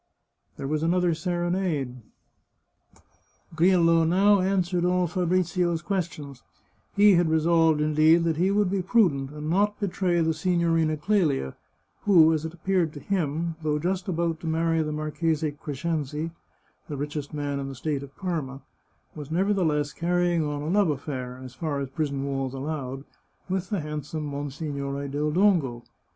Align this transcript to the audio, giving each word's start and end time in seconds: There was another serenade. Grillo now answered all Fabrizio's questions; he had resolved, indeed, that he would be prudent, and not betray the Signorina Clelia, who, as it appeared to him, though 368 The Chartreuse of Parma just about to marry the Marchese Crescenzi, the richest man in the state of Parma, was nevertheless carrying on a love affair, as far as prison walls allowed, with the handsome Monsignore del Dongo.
There 0.57 0.67
was 0.67 0.81
another 0.81 1.13
serenade. 1.13 1.97
Grillo 3.55 4.03
now 4.03 4.39
answered 4.39 4.83
all 4.83 5.05
Fabrizio's 5.05 5.83
questions; 5.83 6.41
he 6.95 7.13
had 7.13 7.29
resolved, 7.29 7.79
indeed, 7.79 8.23
that 8.23 8.37
he 8.37 8.49
would 8.49 8.71
be 8.71 8.81
prudent, 8.81 9.29
and 9.29 9.47
not 9.47 9.79
betray 9.79 10.19
the 10.21 10.33
Signorina 10.33 10.97
Clelia, 10.97 11.55
who, 12.05 12.33
as 12.33 12.45
it 12.45 12.53
appeared 12.55 12.93
to 12.93 12.99
him, 12.99 13.53
though 13.61 13.77
368 13.77 13.77
The 13.77 13.77
Chartreuse 13.77 14.07
of 14.07 14.15
Parma 14.15 14.31
just 14.31 14.39
about 14.39 14.39
to 14.39 14.47
marry 14.47 14.81
the 14.81 14.91
Marchese 14.91 15.51
Crescenzi, 15.51 16.31
the 16.87 16.97
richest 16.97 17.31
man 17.31 17.59
in 17.59 17.69
the 17.69 17.75
state 17.75 18.01
of 18.01 18.17
Parma, 18.17 18.61
was 19.13 19.29
nevertheless 19.29 19.93
carrying 19.93 20.43
on 20.43 20.63
a 20.63 20.67
love 20.67 20.89
affair, 20.89 21.37
as 21.43 21.53
far 21.53 21.79
as 21.79 21.89
prison 21.91 22.25
walls 22.25 22.55
allowed, 22.55 23.03
with 23.47 23.69
the 23.69 23.81
handsome 23.81 24.25
Monsignore 24.25 25.07
del 25.07 25.29
Dongo. 25.29 25.83